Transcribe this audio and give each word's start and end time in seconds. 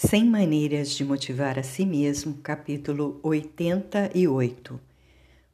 100 0.00 0.26
Maneiras 0.26 0.90
de 0.92 1.04
Motivar 1.04 1.58
a 1.58 1.62
Si 1.64 1.84
Mesmo, 1.84 2.34
capítulo 2.34 3.18
88. 3.20 4.80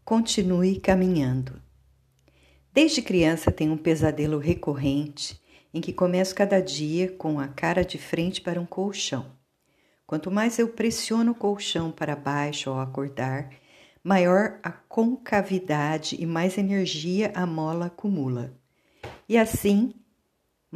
Continue 0.05 0.79
caminhando. 0.81 1.63
Desde 2.71 3.01
criança 3.01 3.51
tenho 3.51 3.73
um 3.73 3.79
pesadelo 3.79 4.37
recorrente 4.37 5.41
em 5.73 5.81
que 5.81 5.95
começo 5.95 6.35
cada 6.35 6.61
dia 6.61 7.11
com 7.13 7.41
a 7.41 7.49
cara 7.49 7.83
de 7.83 7.97
frente 7.97 8.43
para 8.43 8.61
um 8.61 8.67
colchão. 8.67 9.33
Quanto 10.07 10.31
mais 10.31 10.59
eu 10.59 10.69
pressiono 10.69 11.33
o 11.33 11.35
colchão 11.35 11.91
para 11.91 12.15
baixo 12.15 12.69
ao 12.69 12.81
acordar, 12.81 13.49
maior 14.03 14.61
a 14.63 14.71
concavidade 14.71 16.19
e 16.21 16.27
mais 16.27 16.59
energia 16.59 17.33
a 17.35 17.47
mola 17.47 17.87
acumula. 17.87 18.55
E 19.27 19.39
assim, 19.39 19.95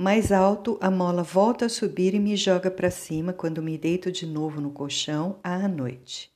mais 0.01 0.30
alto, 0.30 0.79
a 0.80 0.93
mola 0.93 1.25
volta 1.25 1.67
a 1.67 1.69
subir 1.69 2.15
e 2.15 2.21
me 2.21 2.37
joga 2.37 2.71
para 2.71 2.89
cima 2.89 3.33
quando 3.33 3.61
me 3.61 3.77
deito 3.77 4.12
de 4.12 4.27
novo 4.27 4.61
no 4.61 4.70
colchão 4.70 5.41
à 5.43 5.66
noite. 5.66 6.30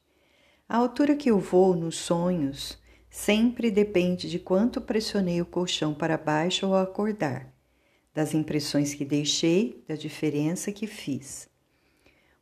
A 0.68 0.76
altura 0.76 1.14
que 1.14 1.30
eu 1.30 1.38
vou 1.38 1.76
nos 1.76 1.96
sonhos 1.96 2.76
sempre 3.08 3.70
depende 3.70 4.28
de 4.28 4.40
quanto 4.40 4.80
pressionei 4.80 5.40
o 5.40 5.46
colchão 5.46 5.94
para 5.94 6.18
baixo 6.18 6.66
ao 6.66 6.74
acordar, 6.74 7.54
das 8.12 8.34
impressões 8.34 8.94
que 8.94 9.04
deixei, 9.04 9.84
da 9.86 9.94
diferença 9.94 10.72
que 10.72 10.88
fiz. 10.88 11.48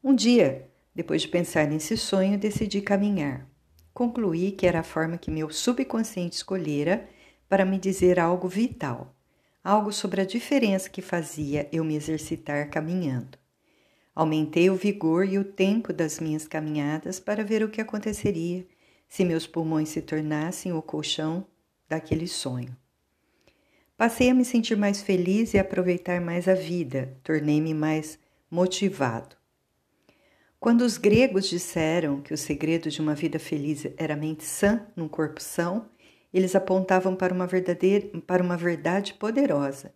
Um 0.03 0.15
dia, 0.15 0.71
depois 0.95 1.21
de 1.21 1.29
pensar 1.29 1.67
nesse 1.67 1.99
sonho, 1.99 2.39
decidi 2.39 2.81
caminhar. 2.81 3.47
Concluí 3.93 4.53
que 4.53 4.67
era 4.67 4.81
a 4.81 4.83
forma 4.83 5.19
que 5.19 5.31
meu 5.31 5.51
subconsciente 5.51 6.37
escolhera 6.37 7.07
para 7.47 7.67
me 7.67 7.79
dizer 7.79 8.19
algo 8.19 8.49
vital 8.49 9.15
algo 9.63 9.93
sobre 9.93 10.21
a 10.21 10.25
diferença 10.25 10.89
que 10.89 11.03
fazia 11.03 11.69
eu 11.73 11.85
me 11.85 11.95
exercitar 11.95 12.69
caminhando. 12.71 13.39
Aumentei 14.15 14.69
o 14.71 14.75
vigor 14.75 15.27
e 15.27 15.39
o 15.39 15.45
tempo 15.45 15.93
das 15.93 16.19
minhas 16.19 16.49
caminhadas 16.49 17.21
para 17.21 17.45
ver 17.45 17.63
o 17.63 17.69
que 17.69 17.81
aconteceria 17.81 18.67
se 19.09 19.25
meus 19.25 19.47
pulmões 19.47 19.89
se 19.89 20.01
tornassem 20.01 20.73
o 20.73 20.81
colchão 20.81 21.47
daquele 21.89 22.29
sonho. 22.29 22.77
Passei 23.97 24.31
a 24.31 24.35
me 24.35 24.45
sentir 24.45 24.77
mais 24.77 25.03
feliz 25.03 25.53
e 25.53 25.59
aproveitar 25.59 26.21
mais 26.21 26.49
a 26.49 26.55
vida, 26.55 27.19
tornei-me 27.23 27.75
mais 27.75 28.19
motivado. 28.51 29.37
Quando 30.59 30.83
os 30.83 30.97
gregos 30.97 31.49
disseram 31.49 32.21
que 32.21 32.33
o 32.33 32.39
segredo 32.39 32.91
de 32.91 33.01
uma 33.01 33.15
vida 33.15 33.39
feliz 33.39 33.87
era 33.97 34.15
a 34.15 34.17
mente 34.17 34.45
sã 34.45 34.87
num 34.95 35.09
corpo 35.09 35.41
são, 35.41 35.89
eles 36.33 36.55
apontavam 36.55 37.15
para 37.15 37.35
uma 37.35 37.47
verdadeira, 37.47 38.09
para 38.27 38.43
uma 38.43 38.57
verdade 38.57 39.15
poderosa. 39.15 39.93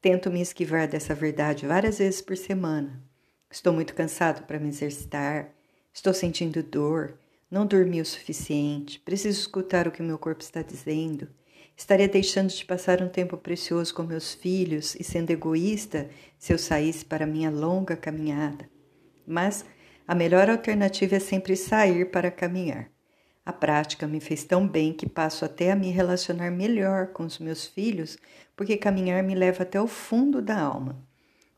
Tento 0.00 0.30
me 0.30 0.40
esquivar 0.40 0.88
dessa 0.88 1.14
verdade 1.14 1.66
várias 1.66 1.98
vezes 1.98 2.20
por 2.20 2.36
semana. 2.36 3.02
Estou 3.50 3.72
muito 3.72 3.94
cansado 3.94 4.46
para 4.46 4.58
me 4.58 4.68
exercitar, 4.68 5.50
estou 5.92 6.12
sentindo 6.12 6.62
dor, 6.62 7.18
não 7.50 7.66
dormi 7.66 8.00
o 8.00 8.06
suficiente, 8.06 8.98
preciso 9.00 9.40
escutar 9.40 9.86
o 9.86 9.92
que 9.92 10.02
meu 10.02 10.18
corpo 10.18 10.42
está 10.42 10.62
dizendo. 10.62 11.28
Estaria 11.76 12.08
deixando 12.08 12.48
de 12.48 12.64
passar 12.64 13.02
um 13.02 13.08
tempo 13.08 13.36
precioso 13.36 13.94
com 13.94 14.02
meus 14.02 14.34
filhos 14.34 14.94
e 14.94 15.04
sendo 15.04 15.30
egoísta 15.30 16.08
se 16.38 16.52
eu 16.52 16.58
saísse 16.58 17.04
para 17.04 17.26
minha 17.26 17.50
longa 17.50 17.96
caminhada. 17.96 18.68
Mas 19.26 19.64
a 20.06 20.14
melhor 20.14 20.50
alternativa 20.50 21.16
é 21.16 21.20
sempre 21.20 21.56
sair 21.56 22.10
para 22.10 22.30
caminhar. 22.30 22.90
A 23.44 23.52
prática 23.52 24.06
me 24.06 24.20
fez 24.20 24.44
tão 24.44 24.68
bem 24.68 24.92
que 24.92 25.08
passo 25.08 25.44
até 25.44 25.72
a 25.72 25.76
me 25.76 25.90
relacionar 25.90 26.52
melhor 26.52 27.08
com 27.08 27.24
os 27.24 27.40
meus 27.40 27.66
filhos, 27.66 28.16
porque 28.54 28.76
caminhar 28.76 29.20
me 29.24 29.34
leva 29.34 29.64
até 29.64 29.80
o 29.80 29.88
fundo 29.88 30.40
da 30.40 30.60
alma. 30.60 30.96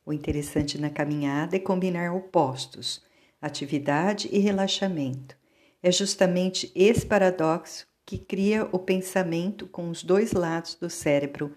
O 0.07 0.11
interessante 0.11 0.81
na 0.81 0.89
caminhada 0.89 1.57
é 1.57 1.59
combinar 1.59 2.15
opostos, 2.15 3.03
atividade 3.41 4.31
e 4.33 4.39
relaxamento. 4.39 5.37
É 5.83 5.93
justamente 5.93 6.73
esse 6.75 7.05
paradoxo 7.05 7.87
que 8.07 8.17
cria 8.17 8.67
o 8.73 8.79
pensamento 8.79 9.67
com 9.67 9.91
os 9.91 10.03
dois 10.03 10.33
lados 10.33 10.77
do 10.77 10.89
cérebro. 10.89 11.55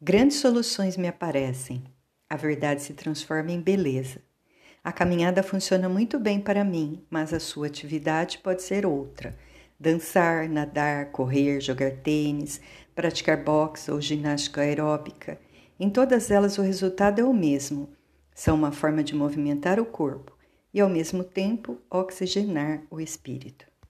Grandes 0.00 0.38
soluções 0.38 0.96
me 0.96 1.08
aparecem. 1.08 1.84
A 2.28 2.36
verdade 2.36 2.80
se 2.80 2.94
transforma 2.94 3.52
em 3.52 3.60
beleza. 3.60 4.22
A 4.82 4.92
caminhada 4.92 5.42
funciona 5.42 5.90
muito 5.90 6.18
bem 6.18 6.40
para 6.40 6.64
mim, 6.64 7.04
mas 7.10 7.34
a 7.34 7.40
sua 7.40 7.66
atividade 7.66 8.38
pode 8.38 8.62
ser 8.62 8.86
outra 8.86 9.36
dançar, 9.78 10.48
nadar, 10.48 11.12
correr, 11.12 11.60
jogar 11.60 11.92
tênis, 11.92 12.60
praticar 12.94 13.44
boxe 13.44 13.90
ou 13.90 14.00
ginástica 14.00 14.62
aeróbica. 14.62 15.38
Em 15.78 15.88
todas 15.88 16.30
elas 16.30 16.58
o 16.58 16.62
resultado 16.62 17.20
é 17.20 17.24
o 17.24 17.32
mesmo. 17.32 17.88
São 18.34 18.56
uma 18.56 18.72
forma 18.72 19.04
de 19.04 19.14
movimentar 19.14 19.78
o 19.78 19.86
corpo 19.86 20.36
e, 20.74 20.80
ao 20.80 20.88
mesmo 20.88 21.22
tempo, 21.22 21.78
oxigenar 21.90 22.82
o 22.90 23.00
espírito. 23.00 23.67